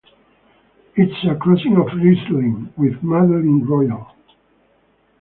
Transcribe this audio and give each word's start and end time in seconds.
It 0.95 1.09
is 1.11 1.29
a 1.29 1.35
crossing 1.35 1.77
of 1.77 1.95
Riesling 1.95 2.73
with 2.75 3.03
Madeleine 3.03 3.63
Royale. 3.63 4.15